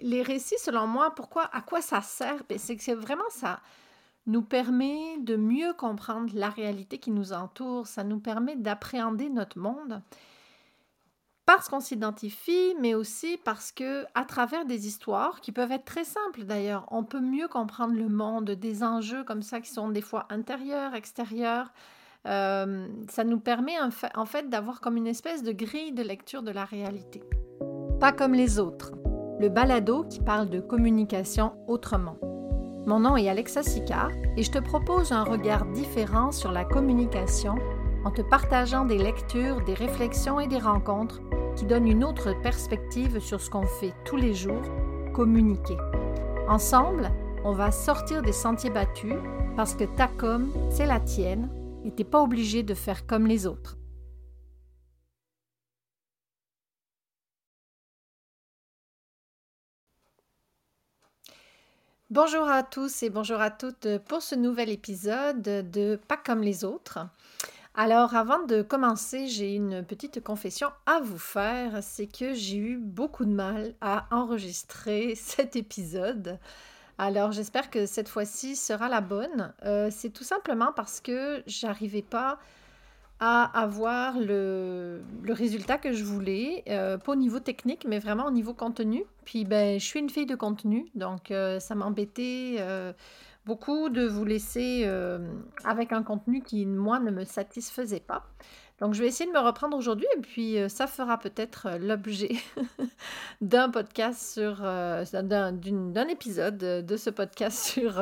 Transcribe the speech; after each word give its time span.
Les, 0.00 0.22
récits, 0.22 0.58
selon 0.58 0.86
moi, 0.86 1.14
pourquoi, 1.14 1.48
à 1.52 1.60
quoi 1.62 1.80
ça 1.80 2.00
sert? 2.02 2.42
Ben, 2.48 2.58
C'est 2.58 2.76
que 2.76 2.92
vraiment 2.92 3.28
ça 3.30 3.60
nous 4.26 4.42
permet 4.42 5.16
de 5.20 5.36
mieux 5.36 5.72
comprendre 5.72 6.30
la 6.34 6.50
réalité 6.50 6.98
qui 6.98 7.10
nous 7.10 7.32
entoure, 7.32 7.86
ça 7.86 8.04
nous 8.04 8.20
permet 8.20 8.56
d'appréhender 8.56 9.30
notre 9.30 9.58
monde 9.58 10.02
parce 11.48 11.70
qu'on 11.70 11.80
s'identifie, 11.80 12.74
mais 12.78 12.94
aussi 12.94 13.38
parce 13.42 13.72
que 13.72 14.04
à 14.14 14.26
travers 14.26 14.66
des 14.66 14.86
histoires 14.86 15.40
qui 15.40 15.50
peuvent 15.50 15.72
être 15.72 15.86
très 15.86 16.04
simples 16.04 16.44
d'ailleurs, 16.44 16.84
on 16.90 17.04
peut 17.04 17.22
mieux 17.22 17.48
comprendre 17.48 17.94
le 17.94 18.10
monde, 18.10 18.50
des 18.50 18.82
enjeux 18.82 19.24
comme 19.24 19.40
ça 19.40 19.62
qui 19.62 19.70
sont 19.70 19.88
des 19.88 20.02
fois 20.02 20.26
intérieurs, 20.28 20.94
extérieurs. 20.94 21.72
Euh, 22.26 22.86
ça 23.08 23.24
nous 23.24 23.40
permet 23.40 23.76
en 23.80 24.26
fait 24.26 24.50
d'avoir 24.50 24.82
comme 24.82 24.98
une 24.98 25.06
espèce 25.06 25.42
de 25.42 25.52
grille 25.52 25.92
de 25.92 26.02
lecture 26.02 26.42
de 26.42 26.50
la 26.50 26.66
réalité. 26.66 27.22
Pas 27.98 28.12
comme 28.12 28.34
les 28.34 28.58
autres. 28.58 28.92
Le 29.40 29.48
balado 29.48 30.02
qui 30.02 30.18
parle 30.18 30.50
de 30.50 30.58
communication 30.58 31.52
autrement. 31.68 32.16
Mon 32.86 32.98
nom 32.98 33.16
est 33.16 33.28
Alexa 33.28 33.62
Sicard 33.62 34.10
et 34.36 34.42
je 34.42 34.50
te 34.50 34.58
propose 34.58 35.12
un 35.12 35.22
regard 35.22 35.64
différent 35.66 36.32
sur 36.32 36.50
la 36.50 36.64
communication 36.64 37.54
en 38.04 38.10
te 38.10 38.22
partageant 38.22 38.84
des 38.84 38.98
lectures, 38.98 39.64
des 39.64 39.74
réflexions 39.74 40.40
et 40.40 40.48
des 40.48 40.58
rencontres 40.58 41.20
qui 41.54 41.66
donnent 41.66 41.86
une 41.86 42.02
autre 42.02 42.34
perspective 42.42 43.20
sur 43.20 43.40
ce 43.40 43.48
qu'on 43.48 43.66
fait 43.66 43.94
tous 44.04 44.16
les 44.16 44.34
jours, 44.34 44.62
communiquer. 45.14 45.76
Ensemble, 46.48 47.08
on 47.44 47.52
va 47.52 47.70
sortir 47.70 48.22
des 48.22 48.32
sentiers 48.32 48.70
battus 48.70 49.14
parce 49.56 49.74
que 49.74 49.84
ta 49.84 50.08
com, 50.08 50.50
c'est 50.70 50.86
la 50.86 50.98
tienne 50.98 51.48
et 51.84 51.92
t'es 51.92 52.02
pas 52.02 52.22
obligé 52.22 52.64
de 52.64 52.74
faire 52.74 53.06
comme 53.06 53.28
les 53.28 53.46
autres. 53.46 53.77
Bonjour 62.10 62.48
à 62.48 62.62
tous 62.62 63.02
et 63.02 63.10
bonjour 63.10 63.38
à 63.38 63.50
toutes 63.50 63.98
pour 64.08 64.22
ce 64.22 64.34
nouvel 64.34 64.70
épisode 64.70 65.42
de 65.42 66.00
Pas 66.08 66.16
comme 66.16 66.40
les 66.40 66.64
autres. 66.64 67.00
Alors, 67.74 68.14
avant 68.14 68.42
de 68.46 68.62
commencer, 68.62 69.26
j'ai 69.26 69.54
une 69.54 69.84
petite 69.84 70.24
confession 70.24 70.68
à 70.86 71.00
vous 71.00 71.18
faire. 71.18 71.82
C'est 71.82 72.06
que 72.06 72.32
j'ai 72.32 72.56
eu 72.56 72.78
beaucoup 72.78 73.26
de 73.26 73.30
mal 73.30 73.74
à 73.82 74.06
enregistrer 74.10 75.14
cet 75.16 75.54
épisode. 75.54 76.38
Alors, 76.96 77.32
j'espère 77.32 77.68
que 77.68 77.84
cette 77.84 78.08
fois-ci 78.08 78.56
sera 78.56 78.88
la 78.88 79.02
bonne. 79.02 79.52
Euh, 79.66 79.90
c'est 79.92 80.08
tout 80.08 80.24
simplement 80.24 80.72
parce 80.74 81.02
que 81.02 81.42
j'arrivais 81.46 82.00
pas 82.00 82.38
à 83.20 83.44
avoir 83.60 84.18
le, 84.18 85.02
résultat 85.28 85.78
que 85.78 85.92
je 85.92 86.04
voulais, 86.04 86.62
euh, 86.68 86.98
pas 86.98 87.12
au 87.12 87.16
niveau 87.16 87.40
technique, 87.40 87.84
mais 87.88 87.98
vraiment 87.98 88.26
au 88.26 88.30
niveau 88.30 88.54
contenu. 88.54 89.04
Puis, 89.24 89.44
ben, 89.44 89.78
je 89.80 89.84
suis 89.84 90.00
une 90.00 90.10
fille 90.10 90.26
de 90.26 90.36
contenu, 90.36 90.86
donc 90.94 91.30
euh, 91.30 91.58
ça 91.60 91.74
m'embêtait 91.74 92.58
beaucoup 93.48 93.88
de 93.88 94.06
vous 94.06 94.26
laisser 94.26 94.82
euh, 94.84 95.18
avec 95.64 95.92
un 95.92 96.02
contenu 96.02 96.42
qui, 96.42 96.66
moi, 96.66 97.00
ne 97.00 97.10
me 97.10 97.24
satisfaisait 97.24 97.98
pas. 97.98 98.26
Donc, 98.78 98.92
je 98.92 99.00
vais 99.00 99.08
essayer 99.08 99.28
de 99.28 99.34
me 99.34 99.42
reprendre 99.42 99.74
aujourd'hui 99.74 100.06
et 100.18 100.20
puis 100.20 100.58
euh, 100.58 100.68
ça 100.68 100.86
fera 100.86 101.18
peut-être 101.18 101.66
euh, 101.66 101.78
l'objet 101.78 102.36
d'un 103.40 103.70
podcast 103.70 104.34
sur, 104.34 104.60
d'un 104.60 106.08
épisode 106.08 106.58
de 106.58 106.96
ce 106.98 107.08
podcast 107.08 107.58
sur 107.58 107.98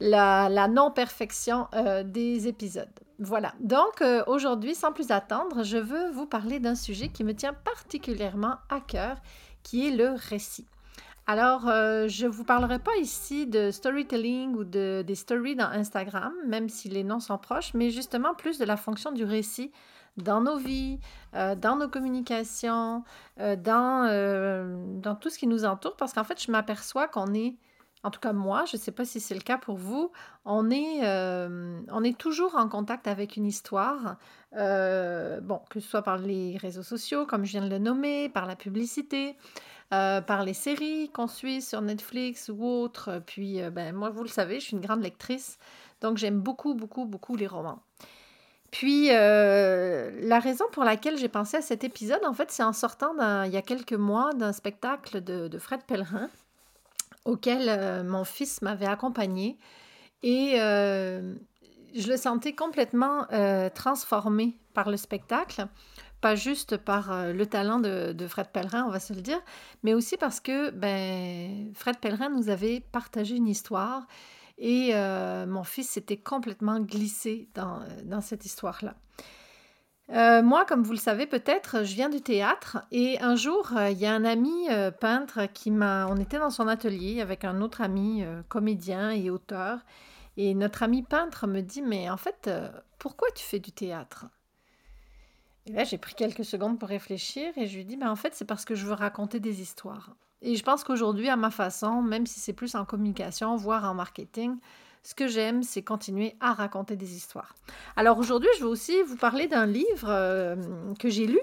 la, 0.00 0.68
non-perfection 0.68 1.68
des 2.04 2.48
épisodes. 2.48 2.88
Voilà, 3.18 3.52
donc 3.60 4.02
aujourd'hui, 4.26 4.74
sans 4.74 4.92
plus 4.92 5.10
attendre, 5.10 5.64
je 5.64 5.78
veux 5.78 6.10
vous 6.10 6.26
parler 6.26 6.60
d'un 6.60 6.76
sujet 6.76 7.08
qui 7.08 7.24
me 7.24 7.34
tient 7.34 7.52
particulièrement 7.52 8.56
à 8.68 8.80
cœur, 8.80 9.16
qui 9.62 9.88
est 9.88 9.90
le 9.90 10.14
récit. 10.28 10.66
Alors, 11.28 11.68
euh, 11.68 12.08
je 12.08 12.24
ne 12.24 12.30
vous 12.30 12.42
parlerai 12.42 12.78
pas 12.78 12.96
ici 12.96 13.46
de 13.46 13.70
storytelling 13.70 14.54
ou 14.54 14.64
de, 14.64 15.04
des 15.06 15.14
stories 15.14 15.56
dans 15.56 15.66
Instagram, 15.66 16.32
même 16.46 16.70
si 16.70 16.88
les 16.88 17.04
noms 17.04 17.20
sont 17.20 17.36
proches, 17.36 17.74
mais 17.74 17.90
justement 17.90 18.34
plus 18.34 18.56
de 18.56 18.64
la 18.64 18.78
fonction 18.78 19.12
du 19.12 19.24
récit 19.24 19.70
dans 20.16 20.40
nos 20.40 20.56
vies, 20.56 20.98
euh, 21.34 21.54
dans 21.54 21.76
nos 21.76 21.86
communications, 21.86 23.04
euh, 23.40 23.56
dans, 23.56 24.08
dans 25.02 25.14
tout 25.16 25.28
ce 25.28 25.38
qui 25.38 25.46
nous 25.46 25.66
entoure, 25.66 25.96
parce 25.96 26.14
qu'en 26.14 26.24
fait, 26.24 26.42
je 26.42 26.50
m'aperçois 26.50 27.08
qu'on 27.08 27.34
est, 27.34 27.56
en 28.04 28.10
tout 28.10 28.20
cas 28.20 28.32
moi, 28.32 28.64
je 28.66 28.76
ne 28.76 28.80
sais 28.80 28.92
pas 28.92 29.04
si 29.04 29.20
c'est 29.20 29.34
le 29.34 29.40
cas 29.40 29.58
pour 29.58 29.76
vous, 29.76 30.12
on 30.44 30.70
est, 30.70 31.06
on 31.90 32.04
est 32.04 32.16
toujours 32.16 32.56
en 32.56 32.68
contact 32.68 33.08
avec 33.08 33.36
une 33.36 33.46
histoire, 33.46 34.16
bon, 34.52 35.60
que 35.70 35.80
ce 35.80 35.88
soit 35.88 36.02
par 36.02 36.18
les 36.18 36.56
réseaux 36.56 36.82
sociaux, 36.82 37.26
comme 37.26 37.44
je 37.44 37.52
viens 37.52 37.64
de 37.64 37.70
le 37.70 37.78
nommer, 37.78 38.28
par 38.28 38.46
la 38.46 38.56
publicité. 38.56 39.36
Euh, 39.94 40.20
par 40.20 40.44
les 40.44 40.52
séries 40.52 41.08
qu'on 41.14 41.28
suit 41.28 41.62
sur 41.62 41.80
Netflix 41.80 42.50
ou 42.50 42.62
autres. 42.62 43.22
Puis, 43.24 43.62
euh, 43.62 43.70
ben, 43.70 43.94
moi, 43.94 44.10
vous 44.10 44.22
le 44.22 44.28
savez, 44.28 44.60
je 44.60 44.66
suis 44.66 44.76
une 44.76 44.82
grande 44.82 45.02
lectrice, 45.02 45.58
donc 46.02 46.18
j'aime 46.18 46.40
beaucoup, 46.40 46.74
beaucoup, 46.74 47.06
beaucoup 47.06 47.36
les 47.36 47.46
romans. 47.46 47.80
Puis, 48.70 49.08
euh, 49.10 50.10
la 50.20 50.40
raison 50.40 50.66
pour 50.72 50.84
laquelle 50.84 51.16
j'ai 51.16 51.30
pensé 51.30 51.56
à 51.56 51.62
cet 51.62 51.84
épisode, 51.84 52.20
en 52.26 52.34
fait, 52.34 52.50
c'est 52.50 52.62
en 52.62 52.74
sortant 52.74 53.14
il 53.44 53.50
y 53.50 53.56
a 53.56 53.62
quelques 53.62 53.94
mois 53.94 54.34
d'un 54.34 54.52
spectacle 54.52 55.24
de, 55.24 55.58
Fred 55.58 55.80
Pellerin 55.84 56.28
auquel 57.24 58.04
mon 58.04 58.24
fils 58.24 58.62
m'avait 58.62 58.86
accompagné. 58.86 59.58
Et 60.22 60.54
je 60.56 62.08
le 62.08 62.16
sentais 62.16 62.54
complètement 62.54 63.26
transformé 63.74 64.58
par 64.74 64.90
le 64.90 64.96
spectacle 64.96 65.66
pas 66.20 66.34
juste 66.34 66.76
par 66.76 67.12
euh, 67.12 67.32
le 67.32 67.46
talent 67.46 67.78
de, 67.78 68.14
Fred 68.28 68.48
Pellerin, 68.48 68.84
on 68.86 68.90
va 68.90 69.00
se 69.00 69.12
le 69.12 69.20
dire, 69.20 69.40
mais 69.82 69.94
aussi 69.94 70.16
parce 70.16 70.40
que 70.40 70.70
ben, 70.70 71.72
Fred 71.74 71.98
Pellerin 71.98 72.28
nous 72.30 72.48
avait 72.48 72.80
partagé 72.80 73.36
une 73.36 73.48
histoire 73.48 74.06
et 74.58 74.90
euh, 74.94 75.46
mon 75.46 75.62
fils 75.62 75.88
s'était 75.88 76.16
complètement 76.16 76.80
glissé 76.80 77.48
dans, 77.54 77.80
dans 78.04 78.20
cette 78.20 78.44
histoire-là. 78.44 78.94
Euh, 80.10 80.42
moi, 80.42 80.64
comme 80.64 80.82
vous 80.82 80.92
le 80.92 80.98
savez 80.98 81.26
peut-être, 81.26 81.84
je 81.84 81.94
viens 81.94 82.08
du 82.08 82.22
théâtre 82.22 82.78
et 82.90 83.20
un 83.20 83.36
jour, 83.36 83.72
il 83.90 83.98
y 83.98 84.06
a 84.06 84.14
un 84.14 84.24
ami 84.24 84.66
peintre 85.00 85.46
qui 85.52 85.70
m'a... 85.70 86.06
On 86.06 86.16
était 86.16 86.38
dans 86.38 86.50
son 86.50 86.66
atelier 86.66 87.20
avec 87.20 87.44
un 87.44 87.60
autre 87.60 87.82
ami 87.82 88.24
comédien 88.48 89.10
et 89.10 89.28
auteur 89.28 89.80
et 90.38 90.54
notre 90.54 90.82
ami 90.82 91.02
peintre 91.02 91.46
me 91.46 91.60
dit, 91.60 91.82
mais 91.82 92.08
en 92.08 92.16
fait, 92.16 92.50
pourquoi 92.98 93.28
tu 93.34 93.44
fais 93.44 93.58
du 93.58 93.70
théâtre? 93.70 94.26
Et 95.66 95.72
là, 95.72 95.84
j'ai 95.84 95.98
pris 95.98 96.14
quelques 96.14 96.46
secondes 96.46 96.78
pour 96.78 96.88
réfléchir 96.88 97.52
et 97.56 97.66
je 97.66 97.74
lui 97.74 97.82
ai 97.82 97.84
dit, 97.84 97.98
ben, 97.98 98.10
en 98.10 98.16
fait, 98.16 98.34
c'est 98.34 98.46
parce 98.46 98.64
que 98.64 98.74
je 98.74 98.86
veux 98.86 98.94
raconter 98.94 99.38
des 99.38 99.60
histoires. 99.60 100.16
Et 100.40 100.54
je 100.54 100.62
pense 100.62 100.84
qu'aujourd'hui, 100.84 101.28
à 101.28 101.36
ma 101.36 101.50
façon, 101.50 102.00
même 102.00 102.24
si 102.24 102.40
c'est 102.40 102.54
plus 102.54 102.74
en 102.74 102.84
communication, 102.86 103.56
voire 103.56 103.84
en 103.84 103.92
marketing, 103.92 104.56
ce 105.08 105.14
que 105.14 105.26
j'aime, 105.26 105.62
c'est 105.62 105.80
continuer 105.80 106.36
à 106.38 106.52
raconter 106.52 106.94
des 106.94 107.16
histoires. 107.16 107.54
Alors 107.96 108.18
aujourd'hui, 108.18 108.50
je 108.58 108.64
vais 108.64 108.68
aussi 108.68 109.02
vous 109.04 109.16
parler 109.16 109.46
d'un 109.46 109.64
livre 109.64 110.08
euh, 110.10 110.54
que 110.98 111.08
j'ai 111.08 111.26
lu. 111.26 111.40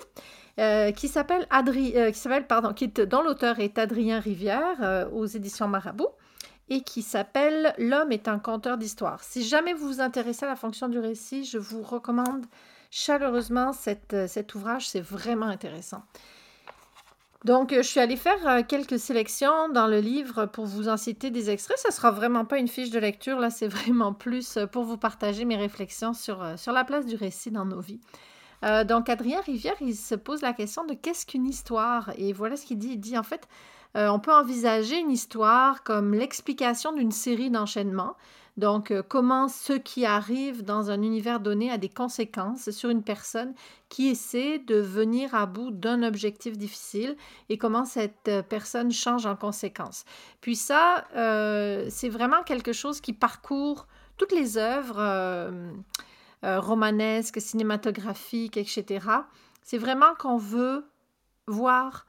Euh, 0.59 0.91
qui 0.91 1.07
s'appelle 1.07 1.47
euh, 1.51 2.11
qui 2.11 2.17
s'appelle 2.19 2.47
pardon 2.47 2.71
qui 2.73 2.85
est 2.85 3.01
dans 3.01 3.21
l'auteur 3.21 3.59
est 3.59 3.77
Adrien 3.77 4.21
Rivière 4.21 5.09
aux 5.11 5.25
éditions 5.25 5.67
Marabout 5.67 6.07
et 6.69 6.79
qui 6.79 7.01
s'appelle 7.01 7.73
L'homme 7.77 8.11
est 8.11 8.27
un 8.27 8.39
conteur 8.39 8.77
d'histoire. 8.77 9.23
Si 9.23 9.43
jamais 9.43 9.73
vous 9.73 9.87
vous 9.87 9.99
intéressez 9.99 10.45
à 10.45 10.49
la 10.49 10.55
fonction 10.55 10.87
du 10.87 10.99
récit, 10.99 11.43
je 11.43 11.57
vous 11.57 11.81
recommande 11.81 12.45
chaleureusement 12.91 13.73
cet 13.73 14.55
ouvrage, 14.55 14.87
c'est 14.87 15.01
vraiment 15.01 15.47
intéressant. 15.47 16.03
Donc, 17.45 17.73
euh, 17.73 17.83
je 17.83 17.87
suis 17.87 17.99
allée 17.99 18.17
faire 18.17 18.47
euh, 18.47 18.63
quelques 18.67 18.97
sélections 18.97 19.69
dans 19.69 19.85
le 19.85 19.99
livre 19.99 20.47
pour 20.47 20.65
vous 20.65 20.89
en 20.89 20.97
citer 20.97 21.29
des 21.29 21.51
extraits. 21.51 21.77
Ce 21.77 21.89
ne 21.89 21.93
sera 21.93 22.09
vraiment 22.09 22.43
pas 22.43 22.57
une 22.57 22.67
fiche 22.67 22.89
de 22.89 22.97
lecture, 22.97 23.39
là, 23.39 23.51
c'est 23.51 23.67
vraiment 23.69 24.13
plus 24.13 24.57
pour 24.71 24.83
vous 24.83 24.97
partager 24.97 25.45
mes 25.45 25.55
réflexions 25.55 26.13
sur, 26.13 26.43
sur 26.57 26.73
la 26.73 26.83
place 26.83 27.05
du 27.05 27.15
récit 27.15 27.51
dans 27.51 27.65
nos 27.65 27.79
vies. 27.79 28.01
donc, 28.87 29.09
Adrien 29.09 29.41
Rivière, 29.41 29.75
il 29.79 29.95
se 29.95 30.15
pose 30.15 30.41
la 30.41 30.53
question 30.53 30.85
de 30.85 30.95
qu'est-ce 30.95 31.27
qu'une 31.27 31.45
histoire? 31.45 32.11
Et 32.17 32.33
voilà 32.33 32.55
ce 32.55 32.65
qu'il 32.65 32.79
dit. 32.79 32.93
Il 32.93 32.99
dit 32.99 33.15
en 33.15 33.21
fait, 33.21 33.47
on 33.95 34.19
peut 34.19 34.33
envisager 34.33 34.99
une 34.99 35.11
histoire 35.11 35.83
comme 35.83 36.13
l'explication 36.13 36.91
d'une 36.91 37.11
série 37.11 37.49
d'enchaînements 37.49 38.15
donc, 38.57 38.91
euh, 38.91 39.03
comment 39.05 39.49
ce 39.49 39.73
qui 39.73 40.05
arrive 40.05 40.63
dans 40.63 40.89
un 40.89 41.01
univers 41.01 41.41
donné 41.41 41.71
a 41.71 41.77
des 41.77 41.89
conséquences 41.89 42.71
sur 42.71 42.89
une 42.89 43.03
personne 43.03 43.53
qui 43.89 44.07
essaie 44.07 44.59
de 44.59 44.75
venir 44.75 45.35
à 45.35 45.45
bout 45.45 45.71
d'un 45.71 46.03
objectif 46.03 46.57
difficile 46.57 47.17
et 47.49 47.57
comment 47.57 47.83
cette 47.83 48.29
euh, 48.29 48.41
personne 48.41 48.91
change 48.91 49.25
en 49.25 49.35
conséquence. 49.35 50.05
Puis 50.39 50.55
ça, 50.55 51.05
euh, 51.17 51.87
c'est 51.89 52.07
vraiment 52.07 52.43
quelque 52.43 52.71
chose 52.71 53.01
qui 53.01 53.11
parcourt 53.11 53.87
toutes 54.17 54.31
les 54.31 54.57
œuvres 54.57 55.51
romanesques, 56.41 57.41
cinématographiques, 57.41 58.55
etc. 58.55 59.05
C'est 59.61 59.77
vraiment 59.77 60.13
qu'on 60.17 60.37
veut 60.37 60.85
voir 61.47 62.05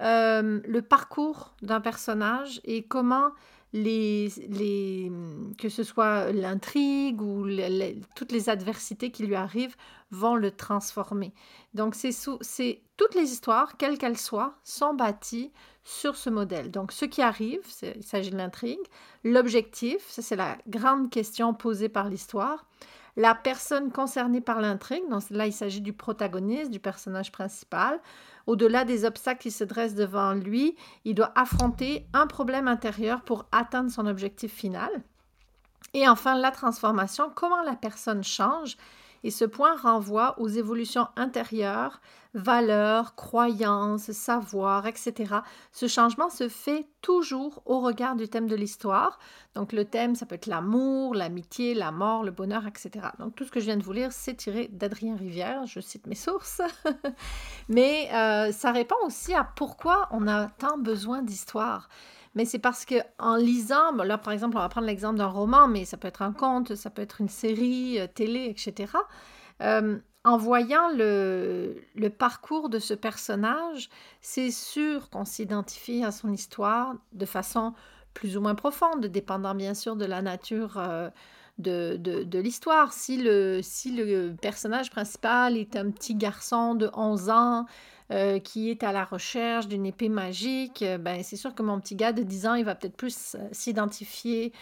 euh, 0.00 0.60
le 0.66 0.82
parcours 0.82 1.54
d'un 1.62 1.80
personnage 1.80 2.60
et 2.64 2.82
comment 2.84 3.30
les, 3.72 4.28
les, 4.48 5.10
que 5.58 5.68
ce 5.68 5.82
soit 5.82 6.32
l'intrigue 6.32 7.20
ou 7.20 7.44
toutes 8.14 8.30
les 8.30 8.48
adversités 8.48 9.10
qui 9.10 9.26
lui 9.26 9.34
arrivent 9.34 9.74
vont 10.12 10.36
le 10.36 10.52
transformer. 10.52 11.34
Donc, 11.74 11.96
c'est 11.96 12.82
toutes 12.96 13.14
les 13.16 13.32
histoires, 13.32 13.76
quelles 13.76 13.98
qu'elles 13.98 14.16
soient, 14.16 14.54
sont 14.62 14.94
bâties 14.94 15.52
sur 15.82 16.14
ce 16.14 16.30
modèle. 16.30 16.70
Donc, 16.70 16.92
ce 16.92 17.04
qui 17.04 17.20
arrive, 17.20 17.62
il 17.82 18.04
s'agit 18.04 18.30
de 18.30 18.36
l'intrigue. 18.36 18.78
L'objectif, 19.24 20.04
c'est 20.08 20.36
la 20.36 20.56
grande 20.68 21.10
question 21.10 21.52
posée 21.52 21.88
par 21.88 22.08
l'histoire. 22.08 22.64
La 23.16 23.34
personne 23.34 23.92
concernée 23.92 24.40
par 24.40 24.60
l'intrigue, 24.60 25.08
donc 25.08 25.22
là 25.30 25.46
il 25.46 25.52
s'agit 25.52 25.80
du 25.80 25.92
protagoniste, 25.92 26.70
du 26.70 26.80
personnage 26.80 27.30
principal. 27.30 28.00
Au-delà 28.46 28.84
des 28.84 29.04
obstacles 29.04 29.40
qui 29.40 29.50
se 29.52 29.64
dressent 29.64 29.94
devant 29.94 30.34
lui, 30.34 30.76
il 31.04 31.14
doit 31.14 31.32
affronter 31.36 32.06
un 32.12 32.26
problème 32.26 32.66
intérieur 32.66 33.22
pour 33.22 33.46
atteindre 33.52 33.90
son 33.90 34.06
objectif 34.06 34.52
final. 34.52 34.90
Et 35.94 36.08
enfin, 36.08 36.36
la 36.36 36.50
transformation, 36.50 37.30
comment 37.34 37.62
la 37.62 37.76
personne 37.76 38.24
change 38.24 38.76
et 39.24 39.30
ce 39.30 39.44
point 39.44 39.74
renvoie 39.74 40.38
aux 40.38 40.48
évolutions 40.48 41.08
intérieures, 41.16 42.00
valeurs, 42.34 43.14
croyances, 43.14 44.12
savoirs, 44.12 44.86
etc. 44.86 45.36
Ce 45.72 45.86
changement 45.86 46.28
se 46.28 46.48
fait 46.48 46.86
toujours 47.00 47.62
au 47.64 47.80
regard 47.80 48.16
du 48.16 48.28
thème 48.28 48.46
de 48.46 48.54
l'histoire. 48.54 49.18
Donc 49.54 49.72
le 49.72 49.86
thème, 49.86 50.14
ça 50.14 50.26
peut 50.26 50.34
être 50.34 50.46
l'amour, 50.46 51.14
l'amitié, 51.14 51.74
la 51.74 51.90
mort, 51.90 52.22
le 52.22 52.32
bonheur, 52.32 52.66
etc. 52.66 52.90
Donc 53.18 53.34
tout 53.34 53.44
ce 53.44 53.50
que 53.50 53.60
je 53.60 53.64
viens 53.64 53.78
de 53.78 53.82
vous 53.82 53.92
lire, 53.92 54.12
c'est 54.12 54.34
tiré 54.34 54.68
d'Adrien 54.70 55.16
Rivière, 55.16 55.64
je 55.64 55.80
cite 55.80 56.06
mes 56.06 56.14
sources. 56.14 56.60
Mais 57.68 58.10
euh, 58.12 58.52
ça 58.52 58.72
répond 58.72 58.96
aussi 59.06 59.32
à 59.32 59.44
pourquoi 59.44 60.08
on 60.10 60.28
a 60.28 60.48
tant 60.48 60.76
besoin 60.76 61.22
d'histoire 61.22 61.88
mais 62.34 62.44
c'est 62.44 62.58
parce 62.58 62.84
que 62.84 62.96
en 63.18 63.36
lisant, 63.36 63.92
là 63.92 64.18
par 64.18 64.32
exemple, 64.32 64.56
on 64.56 64.60
va 64.60 64.68
prendre 64.68 64.86
l'exemple 64.86 65.18
d'un 65.18 65.26
roman, 65.26 65.68
mais 65.68 65.84
ça 65.84 65.96
peut 65.96 66.08
être 66.08 66.22
un 66.22 66.32
conte, 66.32 66.74
ça 66.74 66.90
peut 66.90 67.02
être 67.02 67.20
une 67.20 67.28
série 67.28 68.00
euh, 68.00 68.06
télé, 68.06 68.46
etc. 68.46 68.92
Euh, 69.62 69.98
en 70.24 70.38
voyant 70.38 70.88
le, 70.88 71.76
parcours 72.18 72.70
de 72.70 72.78
ce 72.78 72.94
personnage, 72.94 73.90
c'est 74.22 74.50
sûr 74.50 75.10
qu'on 75.10 75.26
s'identifie 75.26 76.02
à 76.02 76.10
son 76.10 76.32
histoire 76.32 76.94
de 77.12 77.26
façon 77.26 77.74
plus 78.14 78.36
ou 78.36 78.40
moins 78.40 78.54
profonde, 78.54 79.06
dépendant 79.06 79.54
bien 79.54 79.74
sûr 79.74 79.96
de 79.96 80.06
la 80.06 80.22
nature 80.22 80.78
euh, 80.78 81.10
de, 81.58 82.38
l'histoire. 82.38 82.94
Si 82.94 83.18
le, 83.18 83.60
si 83.62 83.92
le 83.92 84.34
personnage 84.40 84.90
principal 84.90 85.58
est 85.58 85.76
un 85.76 85.90
petit 85.90 86.14
garçon 86.14 86.74
de 86.74 86.90
11 86.94 87.28
ans, 87.28 87.66
euh, 88.10 88.38
qui 88.38 88.70
est 88.70 88.82
à 88.82 88.92
la 88.92 89.02
recherche 89.02 89.66
d'une 89.66 89.86
épée 89.86 90.10
magique, 90.10 90.82
euh, 90.82 90.98
ben, 90.98 91.22
c'est 91.22 91.36
sûr 91.36 91.54
que 91.54 91.62
mon 91.62 91.80
petit 91.80 91.96
gars 91.96 92.12
de 92.12 92.22
10 92.22 92.46
ans, 92.46 92.54
il 92.54 92.64
va 92.64 92.74
peut-être 92.74 92.98
plus 92.98 93.34
euh, 93.34 93.48
s'identifier 93.52 94.52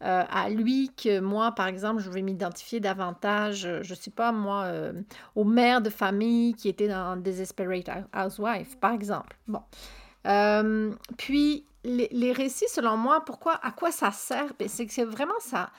à 0.00 0.48
lui 0.48 0.92
que 0.96 1.18
moi, 1.18 1.50
par 1.50 1.66
exemple, 1.66 2.00
je 2.00 2.08
vais 2.08 2.22
m'identifier 2.22 2.78
davantage, 2.78 3.68
je 3.82 3.90
ne 3.90 3.98
sais 3.98 4.12
pas 4.12 4.30
moi, 4.30 4.70
au 5.34 5.42
mère 5.42 5.80
de 5.80 5.90
famille 5.90 6.54
qui 6.54 6.68
était 6.68 6.86
dans 6.86 7.16
Desperate 7.16 7.90
Housewife, 8.14 8.76
par 8.76 8.92
exemple. 8.92 9.36
Bon. 9.48 9.60
puis, 11.16 11.64
les, 11.82 12.08
les, 12.12 12.30
récits, 12.30 12.68
selon 12.68 12.96
moi, 12.96 13.24
pourquoi, 13.24 13.58
à 13.60 13.72
quoi 13.72 13.90
ça 13.90 14.12
sert? 14.12 14.52
Ben, 14.56 14.68
c'est 14.68 14.86
que 14.86 15.02
vraiment 15.02 15.40
ça 15.40 15.70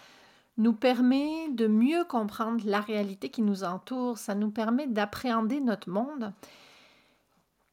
nous 0.58 0.74
permet 0.74 1.48
de 1.52 1.68
mieux 1.68 2.04
comprendre 2.04 2.62
la 2.66 2.82
réalité 2.82 3.30
qui 3.30 3.42
nous 3.42 3.64
entoure, 3.64 4.18
ça 4.18 4.36
nous 4.36 4.52
permet 4.52 4.88
d'appréhender 4.88 5.62
notre 5.62 5.90
monde 5.90 6.34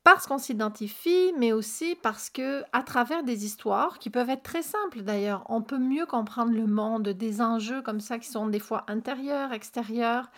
parce 0.06 0.29
qu'on 0.29 0.38
s'identifie, 0.38 1.32
mais 1.37 1.50
aussi 1.50 1.97
parce 2.00 2.31
que 2.31 2.62
à 2.73 2.85
travers 2.85 3.25
des 3.25 3.44
histoires 3.44 3.99
qui 3.99 4.08
peuvent 4.08 4.31
être 4.31 4.44
très 4.44 4.62
simples 4.62 5.03
d'ailleurs, 5.03 5.43
on 5.49 5.62
peut 5.62 5.81
mieux 5.81 6.06
comprendre 6.06 6.53
le 6.53 6.69
monde, 6.69 7.08
des 7.08 7.43
enjeux 7.43 7.82
comme 7.82 7.99
ça 7.99 8.20
qui 8.20 8.29
sont 8.29 8.47
des 8.47 8.61
fois 8.61 8.85
intérieurs, 8.87 9.53
extérieurs. 9.53 10.31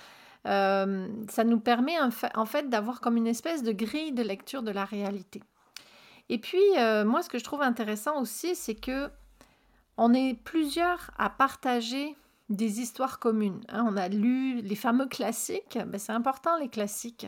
Euh, 0.47 1.07
ça 1.29 1.45
nous 1.45 1.61
permet 1.61 1.97
en 2.01 2.47
fait, 2.47 2.71
d'avoir 2.71 3.03
comme 3.03 3.19
une 3.19 3.27
espèce 3.27 3.63
de 3.63 3.73
grille 3.73 4.13
de 4.13 4.23
lecture 4.23 4.63
de 4.63 4.71
la 4.71 4.87
réalité. 4.87 5.43
Et 6.31 6.39
puis 6.39 6.65
euh, 6.79 7.05
moi, 7.05 7.21
ce 7.21 7.29
que 7.29 7.39
je 7.39 7.45
trouve 7.45 7.61
intéressant 7.61 8.23
aussi, 8.23 8.55
c'est 8.55 8.75
que 8.75 9.11
on 9.99 10.15
est 10.15 10.33
plusieurs 10.45 11.11
à 11.19 11.29
partager 11.29 12.17
des 12.49 12.81
histoires 12.81 13.19
communes. 13.19 13.61
Hein. 13.69 13.85
on 13.87 13.99
a 13.99 14.09
lu 14.09 14.63
les 14.63 14.77
fameux 14.77 15.09
classiques, 15.09 15.79
ben, 15.87 15.99
c'est 15.99 16.13
important 16.13 16.57
les 16.57 16.71
classiques 16.71 17.27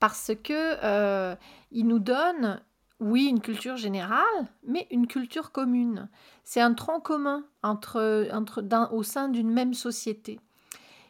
parce 0.00 0.32
que 0.42 0.76
euh, 0.82 1.36
il 1.70 1.86
nous 1.86 2.00
donne, 2.00 2.60
oui, 2.98 3.26
une 3.26 3.40
culture 3.40 3.76
générale, 3.76 4.24
mais 4.66 4.88
une 4.90 5.06
culture 5.06 5.52
commune. 5.52 6.08
C'est 6.42 6.60
un 6.60 6.74
tronc 6.74 7.00
commun 7.00 7.44
entre, 7.62 8.28
au 8.92 9.02
sein 9.02 9.28
d'une 9.28 9.50
même 9.50 9.74
société. 9.74 10.40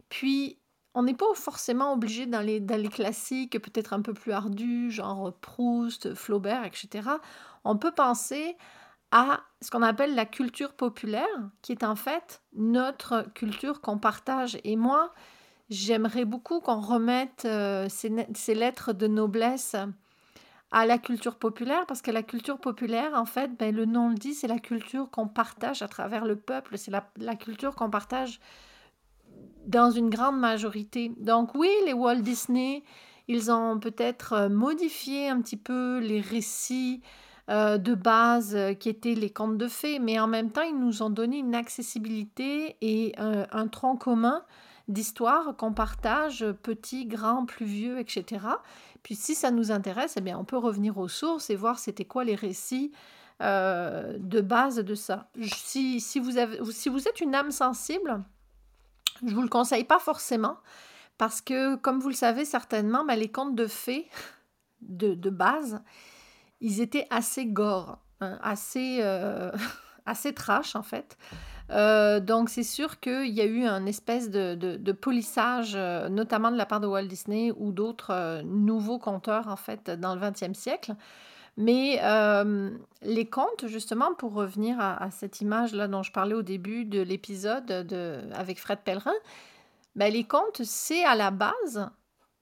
Puis, 0.09 0.59
on 0.93 1.05
n'est 1.05 1.15
pas 1.15 1.33
forcément 1.35 1.93
obligé 1.93 2.27
dans 2.27 2.45
les 2.45 2.89
classiques 2.89 3.61
peut-être 3.63 3.93
un 3.93 4.03
peu 4.03 4.13
plus 4.13 4.33
ardus, 4.33 4.91
genre 4.91 5.33
Proust, 5.41 6.15
Flaubert, 6.15 6.65
etc. 6.65 7.09
On 7.63 7.77
peut 7.77 7.93
penser 7.93 8.57
à 9.13 9.41
ce 9.61 9.71
qu'on 9.71 9.83
appelle 9.83 10.15
la 10.15 10.27
culture 10.27 10.73
populaire, 10.73 11.51
qui 11.63 11.73
est 11.73 11.85
en 11.85 11.97
fait 11.97 12.43
notre 12.55 13.25
culture 13.35 13.81
qu'on 13.81 13.99
partage. 13.99 14.59
Et 14.65 14.77
moi, 14.77 15.13
J'aimerais 15.71 16.25
beaucoup 16.25 16.59
qu'on 16.59 16.81
remette 16.81 17.45
euh, 17.45 17.87
ces, 17.89 18.55
lettres 18.55 18.93
de 18.93 19.07
noblesse 19.07 19.77
à 20.73 20.85
la 20.85 20.99
culture 20.99 21.37
populaire, 21.37 21.87
parce 21.87 22.03
que 22.03 22.11
la 22.11 22.25
culture 22.25 22.59
populaire, 22.59 23.13
en 23.15 23.25
fait, 23.25 23.57
ben, 23.57 23.75
le 23.75 23.85
nom 23.85 24.09
le 24.09 24.17
dit, 24.17 24.35
c'est 24.35 24.49
la 24.49 24.59
culture 24.59 25.09
qu'on 25.11 25.29
partage 25.29 25.83
à 25.83 25.89
travers 25.89 26.25
le 26.25 26.35
peuple, 26.35 26.77
c'est 26.77 26.91
la, 26.91 27.37
culture 27.37 27.77
qu'on 27.77 27.89
partage 27.89 28.41
dans 29.65 29.93
une 29.93 30.11
grande 30.11 30.41
majorité. 30.41 31.13
Donc 31.19 31.55
oui, 31.55 31.71
les 31.87 31.93
Walt 31.93 32.17
Disney, 32.17 32.83
ils 33.29 33.53
ont 33.53 33.79
peut-être 33.79 34.33
euh, 34.33 34.49
modifié 34.49 35.29
un 35.29 35.41
petit 35.41 35.57
peu 35.57 36.01
les 36.01 36.21
récits 36.21 37.01
euh, 37.49 37.79
de 37.79 37.95
base 37.95 38.59
qui 38.81 38.89
étaient 38.89 39.15
les 39.15 39.31
contes 39.31 39.57
de 39.57 39.69
fées, 39.69 40.01
mais 40.01 40.19
en 40.19 40.27
même 40.27 40.51
temps, 40.51 40.63
ils 40.63 40.79
nous 40.79 41.05
ont 41.05 41.11
donné 41.11 41.39
une 41.39 41.55
accessibilité 41.55 42.77
et 42.81 43.15
un 43.19 43.69
tronc 43.69 43.97
commun 43.97 44.43
d'histoires 44.91 45.57
qu'on 45.57 45.73
partage, 45.73 46.45
petits, 46.63 47.07
grands, 47.07 47.47
plus 47.47 47.67
vieux, 47.67 47.99
etc. 47.99 48.45
Puis 49.03 49.15
si 49.15 49.35
ça 49.35 49.51
nous 49.51 49.71
intéresse, 49.71 50.15
eh 50.17 50.21
bien, 50.21 50.39
on 50.39 50.45
peut 50.45 50.59
revenir 50.59 50.99
aux 50.99 51.09
sources 51.09 51.51
et 51.51 51.57
voir 51.57 51.79
c'était 51.79 52.05
quoi 52.05 52.25
les 52.25 52.35
récits 52.35 52.93
euh, 53.43 54.17
de 54.19 54.41
base 54.41 54.77
de 54.77 54.95
ça. 54.95 55.31
Si, 55.43 56.01
si, 56.01 56.21
vous 56.21 56.39
êtes 56.39 57.21
une 57.21 57.35
âme 57.35 57.51
sensible, 57.51 58.23
je 59.23 59.31
ne 59.31 59.35
vous 59.35 59.43
le 59.43 59.49
conseille 59.49 59.85
pas 59.85 59.99
forcément, 59.99 60.59
parce 61.17 61.41
que, 61.41 61.77
comme 61.77 62.01
vous 62.01 62.09
le 62.09 62.15
savez 62.15 62.45
certainement, 62.45 63.05
ben, 63.05 63.15
les 63.15 63.31
contes 63.31 63.55
de 63.55 63.67
fées 63.67 64.09
de, 64.83 65.15
de, 65.15 65.31
base, 65.31 65.83
ils 66.61 66.81
étaient 66.81 67.07
assez 67.11 67.47
gore, 67.47 67.99
hein, 68.21 68.39
assez, 68.43 68.99
euh, 69.01 69.51
assez 70.07 70.35
trash 70.35 70.77
en 70.77 70.83
fait. 70.83 71.17
Euh, 71.71 72.21
donc, 72.21 72.49
c'est 72.49 72.65
sûr 72.65 73.01
qu'il 73.01 73.29
y 73.29 73.41
a 73.41 73.45
eu 73.45 73.65
un 73.65 73.87
espèce 73.87 74.31
de, 74.31 74.93
polissage, 74.93 75.73
euh, 75.77 76.09
notamment 76.09 76.51
de 76.51 76.57
la 76.57 76.67
part 76.67 76.81
de 76.81 76.87
Walt 76.87 77.05
Disney 77.05 77.53
ou 77.57 77.73
d'autres 77.73 78.13
euh, 78.13 78.43
nouveaux 78.43 78.99
conteurs, 78.99 79.49
en 79.49 79.57
fait, 79.57 79.91
dans 79.91 80.15
le 80.15 80.21
20e 80.21 80.55
siècle. 80.55 80.95
Mais 81.57 82.01
les 83.03 83.29
contes, 83.29 83.67
justement, 83.67 84.15
pour 84.15 84.33
revenir 84.33 84.81
à, 84.81 85.11
cette 85.11 85.41
image-là 85.41 85.89
dont 85.89 86.03
je 86.03 86.13
parlais 86.13 86.35
au 86.35 86.43
début 86.43 86.87
de 86.87 87.03
l'épisode 87.03 87.71
avec 88.33 88.59
Fred 88.59 88.79
Pellerin, 88.83 89.13
ben, 89.95 90.11
les 90.11 90.25
contes, 90.25 90.63
c'est 90.63 91.05
à 91.05 91.17
la 91.17 91.31
base 91.31 91.91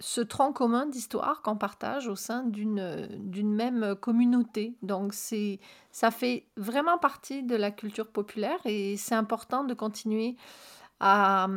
ce 0.00 0.20
tronc 0.20 0.52
commun 0.52 0.86
d'histoire 0.86 1.42
qu'on 1.42 1.56
partage 1.56 2.06
au 2.06 2.16
sein 2.16 2.44
d'une 2.44 3.54
même 3.54 3.96
communauté. 3.96 4.74
Donc 4.82 5.12
c'est 5.12 5.58
ça 5.90 6.10
fait 6.10 6.44
vraiment 6.56 6.98
partie 6.98 7.42
de 7.42 7.56
la 7.56 7.70
culture 7.70 8.06
populaire 8.06 8.58
et 8.64 8.96
c'est 8.96 9.16
important 9.16 9.64
de 9.64 9.74
continuer 9.74 10.36
à, 11.00 11.48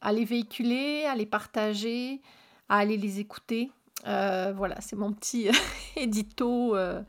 à, 0.00 0.12
les 0.12 0.24
véhiculer, 0.24 1.04
à 1.04 1.14
les 1.14 1.26
partager, 1.26 2.20
à 2.68 2.78
aller 2.78 2.96
les 2.96 3.20
écouter. 3.20 3.70
Euh, 4.06 4.52
voilà, 4.56 4.80
c'est 4.80 4.96
mon 4.96 5.12
petit 5.12 5.48
édito 5.96 6.76
euh, 6.76 7.02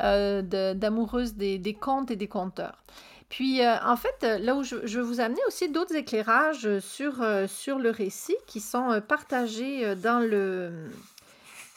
euh, 0.00 0.74
d'amoureuse 0.74 1.34
des, 1.34 1.58
des 1.58 1.74
contes 1.74 2.10
et 2.10 2.16
des 2.16 2.28
conteurs. 2.28 2.84
Puis, 3.28 3.62
euh, 3.62 3.76
en 3.84 3.96
fait, 3.96 4.24
euh, 4.24 4.38
là 4.38 4.54
où 4.54 4.62
je, 4.62 4.76
veux 4.76 5.02
vous 5.02 5.20
amener 5.20 5.40
aussi 5.46 5.68
d'autres 5.68 5.94
éclairages 5.94 6.78
sur, 6.80 7.22
euh, 7.22 7.46
sur 7.46 7.78
le 7.78 7.90
récit 7.90 8.36
qui 8.46 8.60
sont 8.60 9.02
partagés 9.06 9.94
dans 9.96 10.20
le, 10.20 10.90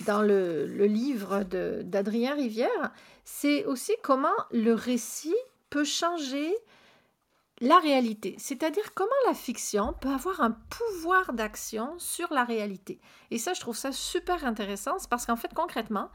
dans 0.06 0.22
le, 0.22 0.66
le 0.66 0.86
livre 0.86 1.44
d'Adrien 1.44 2.36
Rivière, 2.36 2.92
c'est 3.26 3.66
aussi 3.66 3.94
comment 4.02 4.30
le 4.52 4.74
récit 4.74 5.36
peut 5.70 5.84
changer 5.84 6.54
la 7.60 7.78
réalité, 7.78 8.36
c'est-à-dire 8.40 8.96
comment 8.96 9.12
la 9.28 9.36
fiction 9.36 9.94
peut 10.02 10.10
avoir 10.10 10.42
un 10.42 10.52
pouvoir 10.52 11.32
d'action 11.34 11.94
sur 12.00 12.34
la 12.34 12.44
réalité. 12.44 13.00
Et 13.30 13.38
ça, 13.38 13.54
je 13.54 13.60
trouve 13.60 13.78
ça 13.78 13.92
super 13.92 14.46
intéressant, 14.46 14.98
parce 15.12 15.28
qu'en 15.28 15.36
fait, 15.36 15.54
concrètement, 15.54 16.10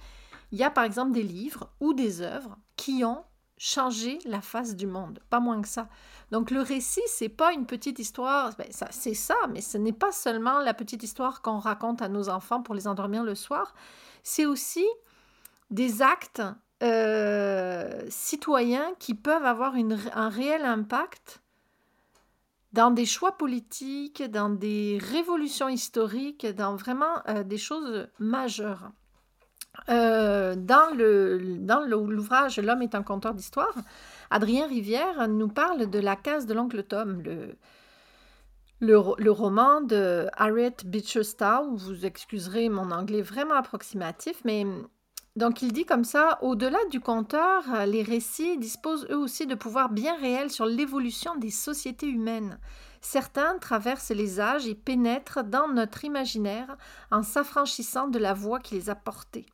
il 0.50 0.58
y 0.58 0.64
a 0.64 0.70
par 0.70 0.82
exemple 0.82 1.12
des 1.12 1.22
livres 1.22 1.70
ou 1.78 1.94
des 1.94 2.20
œuvres 2.20 2.56
qui 2.76 3.04
ont 3.04 3.24
changé 3.58 4.18
la 4.24 4.40
face 4.40 4.76
du 4.76 4.86
monde, 4.86 5.20
pas 5.30 5.40
moins 5.40 5.62
que 5.62 5.68
ça. 5.68 5.88
Donc 6.30 6.50
le 6.50 6.60
récit, 6.60 7.02
c'est 7.06 7.28
pas 7.28 7.52
une 7.52 7.66
petite 7.66 7.98
histoire, 7.98 8.54
ben, 8.56 8.66
ça, 8.70 8.88
c'est 8.90 9.14
ça, 9.14 9.36
mais 9.50 9.60
ce 9.60 9.78
n'est 9.78 9.92
pas 9.92 10.12
seulement 10.12 10.58
la 10.58 10.74
petite 10.74 11.02
histoire 11.02 11.40
qu'on 11.42 11.58
raconte 11.58 12.02
à 12.02 12.08
nos 12.08 12.28
enfants 12.28 12.62
pour 12.62 12.74
les 12.74 12.86
endormir 12.86 13.22
le 13.24 13.34
soir, 13.34 13.74
c'est 14.22 14.46
aussi 14.46 14.86
des 15.70 16.02
actes 16.02 16.42
euh, 16.82 18.04
citoyens 18.08 18.92
qui 18.98 19.14
peuvent 19.14 19.44
avoir 19.44 19.74
un 19.74 20.28
réel 20.28 20.64
impact 20.64 21.40
dans 22.72 22.90
des 22.90 23.06
choix 23.06 23.38
politiques, 23.38 24.22
dans 24.22 24.50
des 24.50 24.98
révolutions 25.00 25.68
historiques, 25.68 26.46
dans 26.46 26.76
vraiment 26.76 27.22
euh, 27.28 27.42
des 27.42 27.56
choses 27.56 28.06
majeures. 28.18 28.90
Euh, 29.88 30.54
dans 30.56 30.90
l'ouvrage 31.86 32.58
L'homme 32.58 32.82
est 32.82 32.94
un 32.94 33.02
conteur 33.02 33.34
d'histoire, 33.34 33.74
Adrien 34.30 34.66
Rivière 34.66 35.28
nous 35.28 35.48
parle 35.48 35.88
de 35.88 35.98
la 35.98 36.16
case 36.16 36.46
de 36.46 36.54
l'oncle 36.54 36.82
Tom, 36.82 37.22
le, 37.22 37.56
le, 38.80 39.30
roman 39.30 39.80
de 39.80 40.26
Harriet 40.36 40.76
Beecher 40.84 41.22
Stowe. 41.22 41.76
Vous 41.76 42.04
excuserez 42.04 42.68
mon 42.68 42.90
anglais 42.90 43.22
vraiment 43.22 43.54
approximatif, 43.54 44.40
mais 44.44 44.66
donc 45.36 45.62
il 45.62 45.72
dit 45.72 45.84
comme 45.84 46.04
ça, 46.04 46.38
au-delà 46.42 46.78
du 46.90 46.98
conteur, 46.98 47.62
les 47.86 48.02
récits 48.02 48.58
disposent 48.58 49.06
eux 49.10 49.18
aussi 49.18 49.46
de 49.46 49.54
pouvoirs 49.54 49.90
bien 49.90 50.16
réels 50.18 50.50
sur 50.50 50.66
l'évolution 50.66 51.36
des 51.36 51.50
sociétés 51.50 52.08
humaines. 52.08 52.58
Certains 53.02 53.58
traversent 53.58 54.10
les 54.10 54.40
âges 54.40 54.66
et 54.66 54.74
pénètrent 54.74 55.44
dans 55.44 55.68
notre 55.68 56.04
imaginaire 56.04 56.76
en 57.10 57.22
s'affranchissant 57.22 58.08
de 58.08 58.18
la 58.18 58.34
voix 58.34 58.58
qui 58.58 58.74
les 58.74 58.90
a 58.90 58.94
portés. 58.94 59.46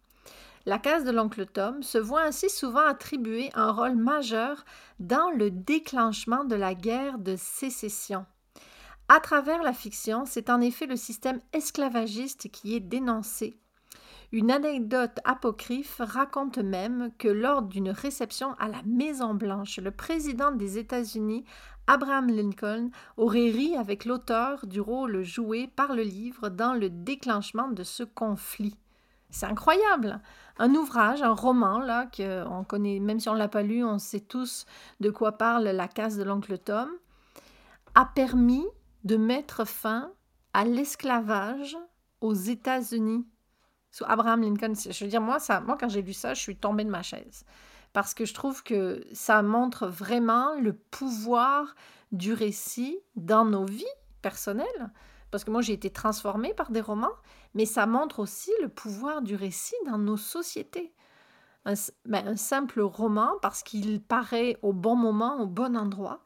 La 0.64 0.78
case 0.78 1.04
de 1.04 1.10
l'oncle 1.10 1.46
Tom 1.46 1.82
se 1.82 1.98
voit 1.98 2.22
ainsi 2.22 2.48
souvent 2.48 2.86
attribuer 2.86 3.50
un 3.54 3.72
rôle 3.72 3.96
majeur 3.96 4.64
dans 5.00 5.30
le 5.30 5.50
déclenchement 5.50 6.44
de 6.44 6.54
la 6.54 6.74
guerre 6.74 7.18
de 7.18 7.34
sécession. 7.36 8.26
À 9.08 9.18
travers 9.18 9.62
la 9.64 9.72
fiction, 9.72 10.24
c'est 10.24 10.50
en 10.50 10.60
effet 10.60 10.86
le 10.86 10.96
système 10.96 11.40
esclavagiste 11.52 12.48
qui 12.50 12.76
est 12.76 12.80
dénoncé. 12.80 13.58
Une 14.30 14.52
anecdote 14.52 15.18
apocryphe 15.24 15.96
raconte 15.98 16.58
même 16.58 17.10
que 17.18 17.28
lors 17.28 17.62
d'une 17.62 17.90
réception 17.90 18.54
à 18.60 18.68
la 18.68 18.82
Maison 18.86 19.34
Blanche, 19.34 19.78
le 19.78 19.90
président 19.90 20.52
des 20.52 20.78
États-Unis, 20.78 21.44
Abraham 21.88 22.28
Lincoln, 22.28 22.90
aurait 23.16 23.50
ri 23.50 23.76
avec 23.76 24.04
l'auteur 24.04 24.66
du 24.66 24.80
rôle 24.80 25.22
joué 25.22 25.66
par 25.66 25.94
le 25.94 26.02
livre 26.02 26.48
dans 26.48 26.72
le 26.72 26.88
déclenchement 26.88 27.68
de 27.68 27.82
ce 27.82 28.04
conflit. 28.04 28.76
C'est 29.32 29.46
incroyable. 29.46 30.20
Un 30.58 30.74
ouvrage, 30.74 31.22
un 31.22 31.32
roman, 31.32 31.80
là, 31.80 32.06
qu'on 32.14 32.64
connaît, 32.64 33.00
même 33.00 33.18
si 33.18 33.28
on 33.28 33.34
ne 33.34 33.38
l'a 33.38 33.48
pas 33.48 33.62
lu, 33.62 33.82
on 33.82 33.98
sait 33.98 34.20
tous 34.20 34.66
de 35.00 35.10
quoi 35.10 35.32
parle 35.32 35.64
La 35.64 35.88
case 35.88 36.18
de 36.18 36.22
l'oncle 36.22 36.58
Tom, 36.58 36.90
a 37.94 38.04
permis 38.04 38.66
de 39.04 39.16
mettre 39.16 39.64
fin 39.64 40.12
à 40.52 40.64
l'esclavage 40.64 41.76
aux 42.20 42.34
États-Unis. 42.34 43.26
Sous 43.90 44.04
Abraham 44.06 44.42
Lincoln, 44.42 44.74
je 44.74 45.04
veux 45.04 45.10
dire, 45.10 45.20
moi, 45.20 45.38
ça, 45.38 45.60
moi 45.60 45.76
quand 45.80 45.88
j'ai 45.88 46.02
lu 46.02 46.12
ça, 46.12 46.34
je 46.34 46.40
suis 46.40 46.56
tombée 46.56 46.84
de 46.84 46.90
ma 46.90 47.02
chaise. 47.02 47.44
Parce 47.94 48.14
que 48.14 48.24
je 48.24 48.34
trouve 48.34 48.62
que 48.62 49.04
ça 49.12 49.42
montre 49.42 49.86
vraiment 49.86 50.54
le 50.60 50.74
pouvoir 50.74 51.74
du 52.10 52.34
récit 52.34 52.98
dans 53.16 53.44
nos 53.44 53.64
vies 53.64 53.84
personnelles. 54.20 54.90
Parce 55.32 55.44
que 55.44 55.50
moi, 55.50 55.62
j'ai 55.62 55.72
été 55.72 55.90
transformée 55.90 56.54
par 56.54 56.70
des 56.70 56.82
romans, 56.82 57.16
mais 57.54 57.64
ça 57.64 57.86
montre 57.86 58.20
aussi 58.20 58.52
le 58.60 58.68
pouvoir 58.68 59.22
du 59.22 59.34
récit 59.34 59.74
dans 59.86 59.98
nos 59.98 60.18
sociétés. 60.18 60.92
Un, 61.64 61.72
ben, 62.04 62.28
un 62.28 62.36
simple 62.36 62.82
roman, 62.82 63.30
parce 63.40 63.62
qu'il 63.62 64.00
paraît 64.02 64.58
au 64.62 64.72
bon 64.72 64.94
moment, 64.94 65.40
au 65.40 65.46
bon 65.46 65.76
endroit, 65.76 66.20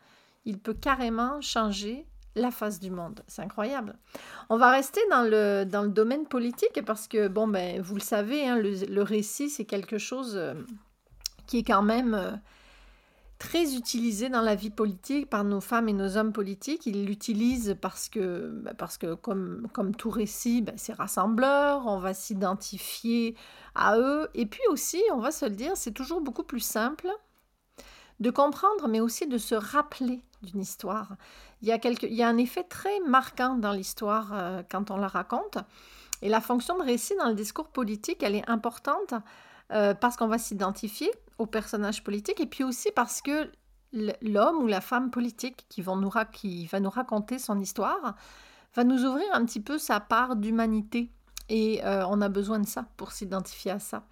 il 0.45 0.59
peut 0.59 0.75
carrément 0.75 1.41
changer 1.41 2.07
la 2.35 2.51
face 2.51 2.81
du 2.81 2.91
monde. 2.91 3.23
C'est 3.29 3.43
incroyable. 3.43 3.97
On 4.49 4.57
va 4.57 4.71
rester 4.71 5.01
dans 5.11 5.23
le, 5.23 5.65
dans 5.65 5.83
le 5.83 5.91
domaine 5.91 6.27
politique 6.27 6.85
parce 6.85 7.07
que, 7.07 7.29
bon, 7.29 7.47
ben, 7.47 7.81
vous 7.81 7.95
le 7.95 8.01
savez, 8.01 8.47
hein, 8.49 8.59
le, 8.59 9.03
récit, 9.03 9.51
c'est 9.51 9.65
quelque 9.65 9.99
chose 9.99 10.37
euh, 10.37 10.55
qui 11.47 11.59
est 11.59 11.65
quand 11.65 11.83
même 11.83 12.15
euh, 12.15 12.33
très 13.39 13.75
utilisé 13.75 14.29
dans 14.29 14.41
la 14.41 14.55
vie 14.55 14.71
politique 14.71 15.29
par 15.29 15.45
nos 15.45 15.61
femmes 15.61 15.89
et 15.89 15.93
nos 15.93 16.17
hommes 16.17 16.33
politiques. 16.33 16.87
Ils 16.87 17.05
l'utilisent 17.05 17.77
parce 17.81 18.09
que, 18.09 18.51
bah, 18.63 18.73
parce 18.77 18.97
que 18.99 19.15
comme, 19.15 19.69
comme 19.73 19.95
tout 19.95 20.11
récit, 20.11 20.63
bah, 20.63 20.73
c'est 20.77 20.95
rassembleur, 20.95 21.87
on 21.87 21.99
va 21.99 22.15
s'identifier 22.15 23.37
à 23.75 23.99
eux. 23.99 24.29
Et 24.35 24.47
puis 24.47 24.63
aussi, 24.71 25.03
on 25.13 25.19
va 25.19 25.33
se 25.33 25.45
le 25.45 25.55
dire, 25.55 25.73
c'est 25.77 25.93
toujours 25.93 26.21
beaucoup 26.21 26.45
plus 26.45 26.61
simple 26.61 27.09
de 28.21 28.31
comprendre, 28.31 28.89
mais 28.89 29.01
aussi 29.01 29.27
de 29.27 29.37
se 29.37 29.55
rappeler 29.55 30.23
d'une 30.43 30.61
histoire. 30.61 31.17
Il 31.61 31.69
y, 31.69 31.73
a 31.73 31.79
il 31.85 32.15
y 32.15 32.23
a 32.23 32.29
un 32.29 32.39
effet 32.39 32.65
très 32.65 33.01
marquant 33.01 33.57
dans 33.57 33.73
l'histoire 33.73 34.31
euh, 34.33 34.63
quand 34.71 34.91
on 34.91 34.97
la 34.97 35.09
raconte. 35.09 35.59
Et 36.23 36.31
la 36.31 36.41
fonction 36.41 36.79
de 36.79 36.83
récit 36.83 37.15
dans 37.17 37.29
le 37.29 37.35
discours 37.35 37.69
politique, 37.69 38.23
elle 38.23 38.35
est 38.35 38.49
importante 38.49 39.15
euh, 39.73 39.95
parce 39.95 40.17
qu'on 40.17 40.29
va 40.29 40.39
s'identifier 40.39 41.11
au 41.39 41.47
personnage 41.47 42.05
politique 42.05 42.41
et 42.41 42.47
puis 42.47 42.65
aussi 42.65 42.91
parce 42.95 43.21
que 43.21 43.51
l'homme 43.93 44.63
ou 44.63 44.67
la 44.67 44.81
femme 44.81 45.11
politique 45.11 45.67
qui 45.69 45.83
va 45.83 45.95
nous 45.95 46.11
raconter 46.91 47.39
son 47.39 47.61
histoire 47.61 48.17
va 48.75 48.85
nous 48.85 49.05
ouvrir 49.05 49.27
un 49.33 49.45
petit 49.45 49.61
peu 49.61 49.79
sa 49.79 50.01
part 50.01 50.37
d'humanité. 50.37 51.11
Et 51.49 51.85
euh, 51.85 52.05
on 52.09 52.21
a 52.21 52.29
besoin 52.29 52.59
de 52.59 52.67
ça 52.67 52.87
pour 52.97 53.13
s'identifier 53.13 53.71
à 53.71 53.79
ça. 53.79 54.03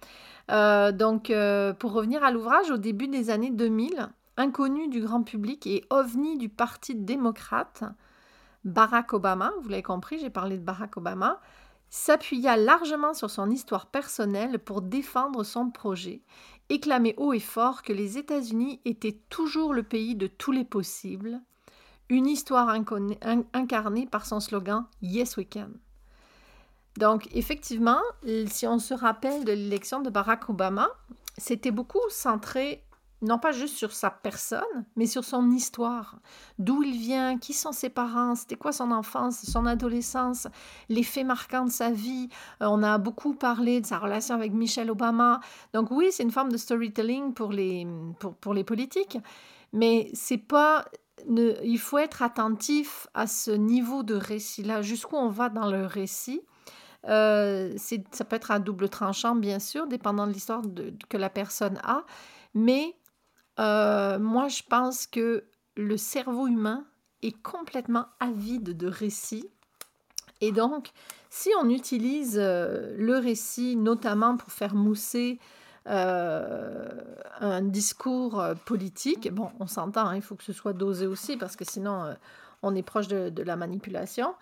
Euh, 0.51 0.91
donc, 0.91 1.31
pour 1.79 1.91
revenir 1.91 2.23
à 2.23 2.31
l'ouvrage, 2.31 2.71
au 2.71 2.77
début 2.77 3.07
des 3.07 3.29
années 3.29 3.51
2000, 3.51 4.09
inconnu 4.37 4.87
du 4.87 5.01
grand 5.01 5.23
public 5.23 5.67
et 5.67 5.83
ovni 5.89 6.37
du 6.37 6.49
Parti 6.49 6.95
démocrate, 6.95 7.83
Barack 8.63 9.13
Obama, 9.13 9.51
vous 9.61 9.69
l'avez 9.69 9.83
compris, 9.83 10.17
j'ai 10.19 10.29
parlé 10.31 10.57
de 10.57 10.63
Barack 10.63 10.97
Obama, 10.97 11.39
s'appuya 11.89 12.57
largement 12.57 13.13
sur 13.13 13.29
son 13.29 13.49
histoire 13.49 13.85
personnelle 13.85 14.59
pour 14.59 14.81
défendre 14.81 15.43
son 15.43 15.69
projet, 15.69 16.21
et 16.69 16.79
clamait 16.79 17.15
haut 17.17 17.33
et 17.33 17.39
fort 17.39 17.83
que 17.83 17.93
les 17.93 18.17
États-Unis 18.17 18.81
étaient 18.85 19.19
toujours 19.29 19.73
le 19.73 19.83
pays 19.83 20.15
de 20.15 20.27
tous 20.27 20.51
les 20.51 20.65
possibles, 20.65 21.41
une 22.09 22.27
histoire 22.27 22.69
incarnée 22.69 24.05
par 24.07 24.25
son 24.25 24.39
slogan 24.39 24.85
Yes 25.01 25.37
We 25.37 25.47
Can. 25.51 25.69
Donc 26.97 27.27
effectivement, 27.33 27.99
si 28.47 28.65
on 28.67 28.79
se 28.79 28.93
rappelle 28.93 29.43
de 29.43 29.51
l'élection 29.51 30.01
de 30.01 30.09
Barack 30.09 30.49
Obama, 30.49 30.87
c'était 31.37 31.71
beaucoup 31.71 31.99
centré 32.09 32.84
non 33.21 33.39
pas 33.39 33.51
juste 33.51 33.75
sur 33.75 33.93
sa 33.93 34.09
personne, 34.09 34.85
mais 34.95 35.05
sur 35.05 35.23
son 35.23 35.49
histoire. 35.51 36.19
D'où 36.59 36.83
il 36.83 36.97
vient, 36.97 37.37
qui 37.37 37.53
sont 37.53 37.71
ses 37.71 37.89
parents, 37.89 38.35
c'était 38.35 38.55
quoi 38.55 38.71
son 38.71 38.91
enfance, 38.91 39.45
son 39.45 39.65
adolescence, 39.65 40.47
les 40.89 41.03
faits 41.03 41.25
marquants 41.25 41.65
de 41.65 41.71
sa 41.71 41.91
vie. 41.91 42.29
Euh, 42.61 42.67
on 42.69 42.83
a 42.83 42.97
beaucoup 42.97 43.33
parlé 43.33 43.81
de 43.81 43.85
sa 43.85 43.99
relation 43.99 44.35
avec 44.35 44.53
Michelle 44.53 44.91
Obama. 44.91 45.39
Donc 45.73 45.91
oui, 45.91 46.07
c'est 46.11 46.23
une 46.23 46.31
forme 46.31 46.51
de 46.51 46.57
storytelling 46.57 47.33
pour 47.33 47.51
les, 47.51 47.87
pour, 48.19 48.35
pour 48.35 48.53
les 48.53 48.63
politiques, 48.63 49.17
mais 49.73 50.09
c'est 50.13 50.37
pas... 50.37 50.85
Il 51.27 51.79
faut 51.79 51.97
être 51.97 52.21
attentif 52.21 53.07
à 53.13 53.25
ce 53.25 53.49
niveau 53.49 54.03
de 54.03 54.15
récit-là, 54.15 54.81
jusqu'où 54.81 55.15
on 55.15 55.29
va 55.29 55.49
dans 55.49 55.71
le 55.71 55.85
récit. 55.85 56.41
Euh, 57.07 57.73
ça 57.77 58.25
peut 58.25 58.35
être 58.35 58.51
à 58.51 58.59
double 58.59 58.89
tranchant, 58.89 59.35
bien 59.35 59.59
sûr, 59.59 59.87
dépendant 59.87 60.27
de 60.27 60.33
l'histoire 60.33 60.61
que 61.09 61.17
la 61.17 61.29
personne 61.29 61.79
a, 61.83 62.03
mais 62.53 62.95
euh, 63.59 64.19
moi, 64.19 64.47
je 64.47 64.61
pense 64.67 65.07
que 65.07 65.45
le 65.75 65.97
cerveau 65.97 66.47
humain 66.47 66.85
est 67.21 67.39
complètement 67.41 68.05
avide 68.19 68.75
de 68.75 68.87
récits. 68.87 69.49
Et 70.41 70.51
donc, 70.51 70.91
si 71.29 71.49
on 71.61 71.69
utilise 71.69 72.37
euh, 72.37 72.95
le 72.97 73.17
récit 73.17 73.75
notamment 73.75 74.37
pour 74.37 74.51
faire 74.51 74.75
mousser 74.75 75.39
euh, 75.87 76.89
un 77.39 77.61
discours 77.61 78.43
politique, 78.65 79.31
bon, 79.33 79.51
on 79.59 79.67
s'entend, 79.67 80.07
hein, 80.07 80.15
il 80.15 80.21
faut 80.21 80.35
que 80.35 80.43
ce 80.43 80.53
soit 80.53 80.73
dosé 80.73 81.07
aussi 81.07 81.37
parce 81.37 81.55
que 81.55 81.63
sinon 81.63 82.15
on 82.63 82.75
est 82.75 82.83
proche 82.83 83.07
de, 83.07 83.43
la 83.43 83.55
manipulation, 83.55 84.33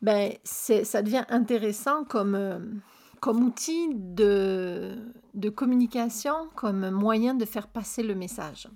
ben, 0.00 0.32
ça 0.44 1.02
devient 1.02 1.24
intéressant 1.28 2.04
comme 2.04 2.80
comme 3.20 3.42
outil 3.44 3.88
de, 3.94 4.96
de, 5.34 5.48
communication, 5.48 6.48
comme 6.54 6.90
moyen 6.90 7.34
de 7.34 7.44
faire 7.44 7.68
passer 7.68 8.02
le 8.02 8.14
message. 8.14 8.68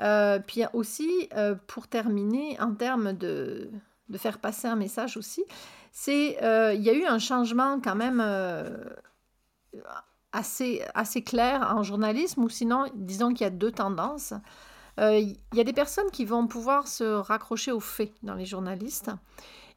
Euh, 0.00 0.38
puis 0.38 0.62
aussi, 0.72 1.28
euh, 1.34 1.54
pour 1.66 1.88
terminer, 1.88 2.58
en 2.60 2.74
termes 2.74 3.12
de, 3.12 3.70
de, 4.08 4.18
faire 4.18 4.38
passer 4.38 4.66
un 4.66 4.76
message 4.76 5.16
aussi, 5.16 5.44
c'est 5.92 6.42
euh, 6.42 6.72
il 6.74 6.82
y 6.82 6.90
a 6.90 6.94
eu 6.94 7.04
un 7.04 7.18
changement 7.18 7.80
quand 7.80 7.96
même 7.96 8.24
assez, 10.32 10.82
assez 10.94 11.22
clair 11.22 11.74
en 11.76 11.82
journalisme, 11.82 12.44
ou 12.44 12.48
sinon, 12.48 12.86
disons 12.94 13.28
qu'il 13.30 13.42
y 13.42 13.48
a 13.48 13.50
deux 13.50 13.72
tendances. 13.72 14.32
Il 14.98 15.36
y 15.54 15.60
a 15.60 15.64
des 15.64 15.72
personnes 15.72 16.10
qui 16.10 16.26
vont 16.26 16.46
pouvoir 16.46 16.86
se 16.86 17.04
raccrocher 17.04 17.72
aux 17.72 17.80
faits 17.80 18.12
dans 18.22 18.34
les 18.34 18.44
journalistes 18.44 19.10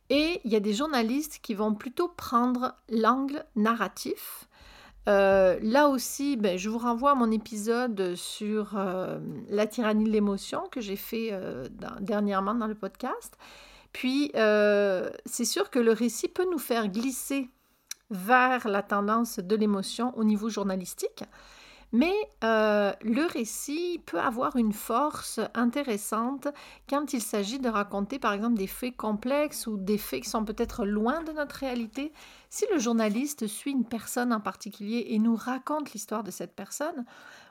et 0.09 0.41
il 0.43 0.51
y 0.51 0.55
a 0.55 0.59
des 0.59 0.73
journalistes 0.73 1.39
qui 1.41 1.53
vont 1.53 1.73
plutôt 1.73 2.07
prendre 2.07 2.75
l'angle 2.89 3.45
narratif 3.55 4.47
Euh, 5.09 5.59
là 5.61 5.89
aussi, 5.89 6.37
ben, 6.37 6.57
je 6.57 6.69
vous 6.69 6.77
renvoie 6.77 7.11
à 7.11 7.15
mon 7.15 7.31
épisode 7.31 8.15
sur 8.15 8.77
euh, 8.77 9.19
la 9.49 9.67
tyrannie 9.67 10.05
de 10.05 10.09
l'émotion 10.09 10.63
que 10.71 10.79
j'ai 10.79 10.95
fait 10.95 11.29
euh, 11.31 11.67
dernièrement 11.99 12.55
dans 12.55 12.67
le 12.67 12.75
podcast. 12.75 13.37
Puis, 13.91 14.31
c'est 14.33 15.45
sûr 15.45 15.69
que 15.69 15.79
le 15.79 15.91
récit 15.91 16.27
peut 16.27 16.47
nous 16.51 16.57
faire 16.57 16.87
glisser 16.87 17.49
vers 18.09 18.67
la 18.67 18.81
tendance 18.81 19.39
de 19.39 19.55
l'émotion 19.55 20.17
au 20.17 20.23
niveau 20.23 20.49
journalistique. 20.49 21.23
Mais 21.93 22.15
euh, 22.43 22.91
le 23.01 23.27
récit 23.27 24.01
peut 24.07 24.19
avoir 24.19 24.55
une 24.55 24.73
force 24.73 25.39
intéressante 25.53 26.47
quand 26.89 27.13
il 27.13 27.21
s'agit 27.21 27.59
de 27.59 27.69
raconter 27.69 28.17
par 28.17 28.33
exemple 28.33 28.55
des 28.55 28.65
faits 28.65 28.97
complexes 28.97 29.67
ou 29.67 29.77
des 29.77 29.99
faits 29.99 30.23
qui 30.23 30.29
sont 30.29 30.43
peut-être 30.43 30.85
loin 30.85 31.21
de 31.21 31.31
notre 31.31 31.57
réalité. 31.57 32.11
Si 32.49 32.65
le 32.73 32.79
journaliste 32.79 33.45
suit 33.45 33.73
une 33.73 33.85
personne 33.85 34.33
en 34.33 34.39
particulier 34.39 35.05
et 35.09 35.19
nous 35.19 35.35
raconte 35.35 35.93
l'histoire 35.93 36.23
de 36.23 36.31
cette 36.31 36.55
personne, 36.55 37.05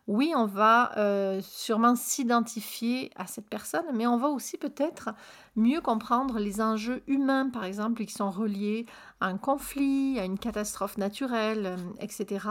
oui, 0.09 0.33
on 0.35 0.47
va 0.47 0.99
euh, 0.99 1.41
sûrement 1.43 1.95
s'identifier 1.95 3.13
à 3.15 3.29
cette 3.29 3.49
personne, 3.49 3.85
mais 3.95 4.07
on 4.09 4.17
va 4.17 4.29
aussi 4.29 4.59
peut-être 4.59 5.11
mieux 5.55 5.81
comprendre 5.81 6.41
les 6.41 6.61
enjeux 6.61 7.03
humains, 7.07 7.49
par 7.51 7.65
exemple, 7.65 8.05
qui 8.05 8.13
sont 8.13 8.31
reliés 8.31 8.85
à 9.21 9.27
un 9.27 9.39
conflit, 9.39 10.19
à 10.19 10.25
une 10.25 10.41
catastrophe 10.41 10.99
naturelle, 10.99 11.67
euh, 11.67 11.77
etc. 12.01 12.47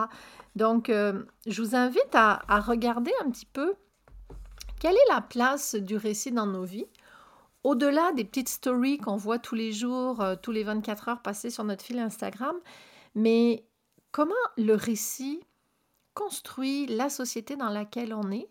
Donc, 0.56 0.90
euh, 0.90 1.24
je 1.46 1.62
vous 1.62 1.76
invite 1.76 2.14
à, 2.14 2.40
regarder 2.62 3.12
un 3.24 3.30
petit 3.30 3.46
peu 3.46 3.74
quelle 4.80 4.96
est 4.96 5.14
la 5.14 5.22
place 5.22 5.76
du 5.76 5.98
récit 5.98 6.32
dans 6.32 6.48
nos 6.48 6.64
vies. 6.64 6.88
Au-delà 7.66 8.14
des 8.14 8.24
petites 8.24 8.50
stories 8.50 8.98
qu'on 8.98 9.18
voit 9.18 9.40
tous 9.40 9.56
les 9.56 9.74
jours, 9.74 10.24
tous 10.42 10.52
les 10.52 10.64
24 10.64 11.10
heures 11.10 11.22
passées 11.22 11.50
sur 11.50 11.64
notre 11.64 11.84
fil 11.84 12.00
Instagram, 12.00 12.56
mais 13.14 13.66
comment 14.12 14.34
le 14.58 14.74
récit 14.74 15.42
construit 16.14 16.88
la 16.88 17.10
société 17.10 17.56
dans 17.56 17.70
laquelle 17.70 18.14
on 18.14 18.32
est, 18.32 18.48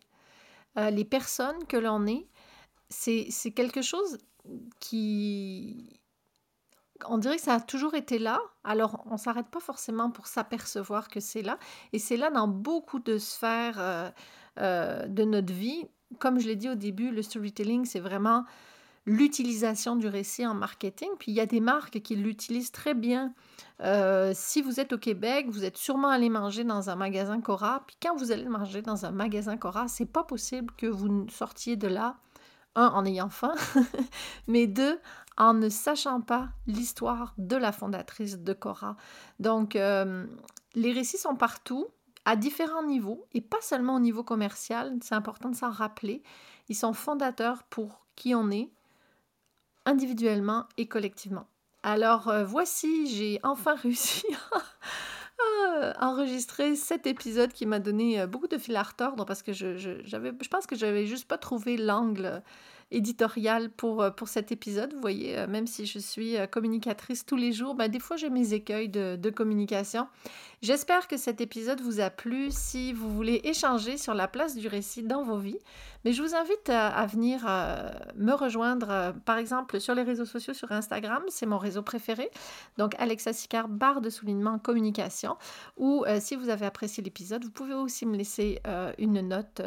euh, 0.78 0.90
les 0.90 1.04
personnes 1.04 1.66
que 1.66 1.76
l'on 1.76 2.06
est, 2.06 2.26
c'est 2.88 3.52
quelque 3.54 3.82
chose 3.82 4.18
qui... 4.80 6.00
On 7.06 7.16
dirait 7.16 7.36
que 7.36 7.42
ça 7.42 7.54
a 7.54 7.60
toujours 7.60 7.94
été 7.94 8.18
là, 8.18 8.40
alors 8.62 9.02
on 9.06 9.14
ne 9.14 9.18
s'arrête 9.18 9.48
pas 9.48 9.60
forcément 9.60 10.10
pour 10.10 10.26
s'apercevoir 10.26 11.08
que 11.08 11.18
c'est 11.20 11.42
là, 11.42 11.58
et 11.92 11.98
c'est 11.98 12.18
là 12.18 12.30
dans 12.30 12.46
beaucoup 12.46 12.98
de 12.98 13.16
sphères 13.16 13.78
euh, 13.78 14.10
euh, 14.58 15.06
de 15.06 15.24
notre 15.24 15.52
vie. 15.52 15.86
Comme 16.18 16.38
je 16.40 16.46
l'ai 16.46 16.56
dit 16.56 16.68
au 16.68 16.74
début, 16.74 17.10
le 17.10 17.22
storytelling, 17.22 17.86
c'est 17.86 18.00
vraiment 18.00 18.44
l'utilisation 19.06 19.96
du 19.96 20.06
récit 20.06 20.46
en 20.46 20.54
marketing. 20.54 21.08
Puis 21.18 21.32
il 21.32 21.34
y 21.34 21.40
a 21.40 21.46
des 21.46 21.60
marques 21.60 22.00
qui 22.00 22.16
l'utilisent 22.16 22.72
très 22.72 22.94
bien. 22.94 23.34
Euh, 23.80 24.32
si 24.34 24.62
vous 24.62 24.80
êtes 24.80 24.92
au 24.92 24.98
Québec, 24.98 25.46
vous 25.48 25.64
êtes 25.64 25.76
sûrement 25.76 26.08
allé 26.08 26.28
manger 26.28 26.64
dans 26.64 26.90
un 26.90 26.96
magasin 26.96 27.40
Cora. 27.40 27.82
Puis 27.86 27.96
quand 28.02 28.16
vous 28.16 28.32
allez 28.32 28.48
manger 28.48 28.82
dans 28.82 29.06
un 29.06 29.10
magasin 29.10 29.56
Cora, 29.56 29.88
c'est 29.88 30.06
pas 30.06 30.24
possible 30.24 30.72
que 30.76 30.86
vous 30.86 31.26
sortiez 31.28 31.76
de 31.76 31.88
là, 31.88 32.16
un, 32.74 32.86
en 32.88 33.04
ayant 33.04 33.30
faim, 33.30 33.54
mais 34.46 34.66
deux, 34.66 35.00
en 35.36 35.54
ne 35.54 35.68
sachant 35.68 36.20
pas 36.20 36.50
l'histoire 36.66 37.34
de 37.38 37.56
la 37.56 37.72
fondatrice 37.72 38.38
de 38.38 38.52
Cora. 38.52 38.96
Donc, 39.38 39.74
euh, 39.74 40.26
les 40.74 40.92
récits 40.92 41.18
sont 41.18 41.34
partout, 41.34 41.88
à 42.26 42.36
différents 42.36 42.84
niveaux, 42.84 43.26
et 43.32 43.40
pas 43.40 43.60
seulement 43.62 43.96
au 43.96 44.00
niveau 44.00 44.22
commercial, 44.22 44.96
c'est 45.02 45.14
important 45.14 45.48
de 45.48 45.56
s'en 45.56 45.70
rappeler. 45.70 46.22
Ils 46.68 46.76
sont 46.76 46.92
fondateurs 46.92 47.62
pour 47.64 48.06
qui 48.14 48.34
on 48.34 48.50
est, 48.50 48.70
individuellement 49.86 50.66
et 50.76 50.86
collectivement. 50.86 51.46
Alors 51.82 52.28
euh, 52.28 52.44
voici, 52.44 53.06
j'ai 53.06 53.40
enfin 53.42 53.74
réussi 53.82 54.24
à 55.96 56.06
enregistrer 56.06 56.76
cet 56.76 57.06
épisode 57.06 57.52
qui 57.52 57.64
m'a 57.64 57.78
donné 57.78 58.20
euh, 58.20 58.26
beaucoup 58.26 58.48
de 58.48 58.58
fil 58.58 58.76
à 58.76 58.82
retordre 58.82 59.24
parce 59.24 59.42
que 59.42 59.52
je, 59.52 59.78
je, 59.78 59.92
je 60.04 60.48
pense 60.48 60.66
que 60.66 60.76
j'avais 60.76 61.06
juste 61.06 61.26
pas 61.26 61.38
trouvé 61.38 61.76
l'angle 61.76 62.42
éditorial 62.90 63.70
pour, 63.70 64.02
euh, 64.02 64.10
pour 64.10 64.28
cet 64.28 64.52
épisode. 64.52 64.92
Vous 64.92 65.00
voyez, 65.00 65.38
euh, 65.38 65.46
même 65.46 65.66
si 65.66 65.86
je 65.86 65.98
suis 65.98 66.36
euh, 66.36 66.46
communicatrice 66.46 67.24
tous 67.24 67.36
les 67.36 67.52
jours, 67.52 67.74
ben, 67.74 67.88
des 67.88 68.00
fois 68.00 68.16
j'ai 68.16 68.30
mes 68.30 68.52
écueils 68.52 68.88
de, 68.88 69.16
de 69.16 69.30
communication. 69.30 70.08
J'espère 70.62 71.08
que 71.08 71.16
cet 71.16 71.40
épisode 71.40 71.80
vous 71.80 72.00
a 72.00 72.10
plu. 72.10 72.48
Si 72.50 72.92
vous 72.92 73.10
voulez 73.10 73.40
échanger 73.44 73.96
sur 73.96 74.12
la 74.12 74.28
place 74.28 74.56
du 74.56 74.68
récit 74.68 75.02
dans 75.02 75.22
vos 75.22 75.38
vies, 75.38 75.58
mais 76.04 76.12
je 76.12 76.22
vous 76.22 76.34
invite 76.34 76.68
à, 76.68 77.06
venir 77.06 77.44
me 78.16 78.32
rejoindre, 78.32 79.14
par 79.24 79.38
exemple, 79.38 79.80
sur 79.80 79.94
les 79.94 80.02
réseaux 80.02 80.26
sociaux, 80.26 80.52
sur 80.52 80.70
Instagram, 80.72 81.22
c'est 81.28 81.46
mon 81.46 81.56
réseau 81.56 81.82
préféré. 81.82 82.30
Donc, 82.76 82.94
Alexa 82.98 83.32
Sicard, 83.32 83.68
barre 83.68 84.02
de 84.02 84.10
soulignement 84.10 84.58
communication. 84.58 85.36
Ou 85.78 86.04
si 86.20 86.36
vous 86.36 86.50
avez 86.50 86.66
apprécié 86.66 87.02
l'épisode, 87.02 87.44
vous 87.44 87.50
pouvez 87.50 87.74
aussi 87.74 88.04
me 88.04 88.16
laisser 88.16 88.60
une 88.98 89.20
note 89.20 89.62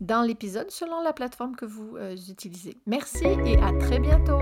dans 0.00 0.22
l'épisode 0.22 0.70
selon 0.70 1.02
la 1.02 1.12
plateforme 1.12 1.56
que 1.56 1.64
vous 1.64 1.96
euh, 1.96 2.16
utilisez. 2.28 2.76
Merci 2.86 3.26
et 3.44 3.56
à 3.58 3.72
très 3.78 3.98
bientôt. 3.98 4.40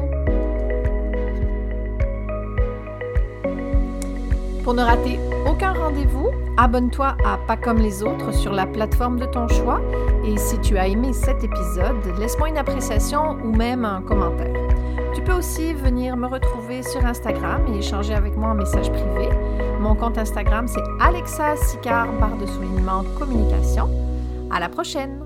Pour 4.64 4.72
ne 4.72 4.82
rater 4.82 5.18
aucun 5.46 5.74
rendez-vous, 5.74 6.30
abonne-toi 6.56 7.16
à 7.24 7.36
Pas 7.46 7.58
comme 7.58 7.78
les 7.78 8.02
autres 8.02 8.32
sur 8.32 8.52
la 8.52 8.66
plateforme 8.66 9.20
de 9.20 9.26
ton 9.26 9.46
choix 9.46 9.78
et 10.24 10.38
si 10.38 10.58
tu 10.60 10.78
as 10.78 10.88
aimé 10.88 11.12
cet 11.12 11.44
épisode, 11.44 12.18
laisse-moi 12.18 12.48
une 12.48 12.56
appréciation 12.56 13.32
ou 13.44 13.54
même 13.54 13.84
un 13.84 14.00
commentaire. 14.00 14.54
Tu 15.14 15.22
peux 15.22 15.34
aussi 15.34 15.74
venir 15.74 16.16
me 16.16 16.26
retrouver 16.26 16.82
sur 16.82 17.04
Instagram 17.04 17.66
et 17.68 17.78
échanger 17.78 18.14
avec 18.14 18.36
moi 18.36 18.50
en 18.50 18.54
message 18.54 18.90
privé. 18.90 19.28
Mon 19.80 19.94
compte 19.94 20.16
Instagram 20.16 20.66
c'est 20.66 20.82
Alexa 20.98 21.56
Sicard, 21.56 22.10
barre 22.18 22.38
de 22.38 22.46
soulignement 22.46 23.04
communication. 23.18 23.90
À 24.50 24.60
la 24.60 24.70
prochaine! 24.70 25.23